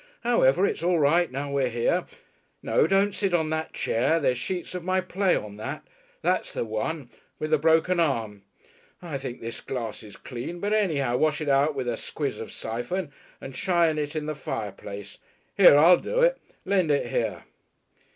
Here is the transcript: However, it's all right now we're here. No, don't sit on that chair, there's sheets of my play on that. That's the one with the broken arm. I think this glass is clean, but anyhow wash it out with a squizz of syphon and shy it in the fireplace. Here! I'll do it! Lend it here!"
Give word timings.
However, 0.21 0.65
it's 0.65 0.81
all 0.81 0.97
right 0.97 1.31
now 1.31 1.51
we're 1.51 1.69
here. 1.69 2.07
No, 2.63 2.87
don't 2.87 3.13
sit 3.13 3.35
on 3.35 3.51
that 3.51 3.71
chair, 3.73 4.19
there's 4.19 4.39
sheets 4.39 4.73
of 4.73 4.83
my 4.83 4.99
play 4.99 5.35
on 5.35 5.57
that. 5.57 5.83
That's 6.23 6.51
the 6.51 6.65
one 6.65 7.11
with 7.37 7.51
the 7.51 7.59
broken 7.59 7.99
arm. 7.99 8.41
I 8.99 9.19
think 9.19 9.41
this 9.41 9.61
glass 9.61 10.01
is 10.01 10.17
clean, 10.17 10.59
but 10.59 10.73
anyhow 10.73 11.17
wash 11.17 11.39
it 11.39 11.49
out 11.49 11.75
with 11.75 11.87
a 11.87 11.97
squizz 11.97 12.39
of 12.39 12.51
syphon 12.51 13.11
and 13.39 13.55
shy 13.55 13.91
it 13.91 14.15
in 14.15 14.25
the 14.25 14.33
fireplace. 14.33 15.19
Here! 15.55 15.77
I'll 15.77 15.97
do 15.99 16.21
it! 16.21 16.39
Lend 16.65 16.89
it 16.89 17.05
here!" 17.11 17.43